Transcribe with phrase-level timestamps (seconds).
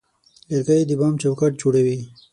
[0.49, 1.99] لرګی د بام چوکاټ جوړوي.